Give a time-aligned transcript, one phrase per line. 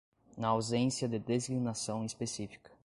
[0.35, 2.71] na ausência de designação específica.